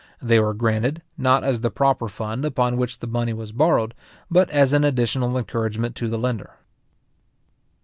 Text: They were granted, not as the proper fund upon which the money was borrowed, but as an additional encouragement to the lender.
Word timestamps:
They 0.19 0.39
were 0.39 0.55
granted, 0.55 1.03
not 1.15 1.43
as 1.43 1.59
the 1.59 1.69
proper 1.69 2.07
fund 2.07 2.43
upon 2.43 2.75
which 2.77 2.97
the 2.97 3.05
money 3.05 3.33
was 3.33 3.51
borrowed, 3.51 3.93
but 4.31 4.49
as 4.49 4.73
an 4.73 4.83
additional 4.83 5.37
encouragement 5.37 5.95
to 5.97 6.07
the 6.07 6.17
lender. 6.17 6.55